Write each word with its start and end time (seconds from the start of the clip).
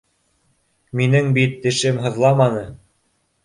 —Минең 1.01 1.29
бит 1.37 1.55
тешем 1.67 2.03
һыҙламаны. 2.07 2.69